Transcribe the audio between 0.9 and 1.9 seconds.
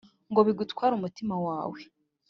umutima wawe